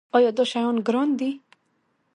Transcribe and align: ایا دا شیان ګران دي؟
ایا 0.15 0.31
دا 0.37 0.43
شیان 0.51 0.75
ګران 0.87 1.09
دي؟ 1.19 1.31